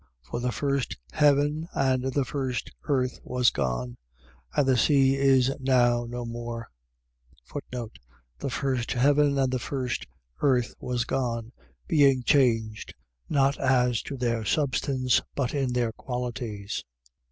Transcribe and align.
For 0.27 0.39
the 0.39 0.51
first 0.51 0.97
heaven 1.11 1.67
and 1.75 2.11
the 2.11 2.25
first 2.25 2.71
earth 2.85 3.19
was 3.23 3.51
gone: 3.51 3.97
and 4.55 4.67
the 4.67 4.75
sea 4.75 5.15
is 5.15 5.51
now 5.59 6.05
no 6.09 6.25
more. 6.25 6.71
The 7.69 8.49
first 8.49 8.93
heaven 8.93 9.37
and 9.37 9.53
the 9.53 9.59
first 9.59 10.07
earth 10.41 10.73
was 10.79 11.05
gone.. 11.05 11.51
.being 11.87 12.23
changed, 12.23 12.95
not 13.29 13.59
as 13.59 14.01
to 14.01 14.17
their 14.17 14.43
substance, 14.43 15.21
but 15.35 15.53
in 15.53 15.73
their 15.73 15.91
qualities. 15.91 16.83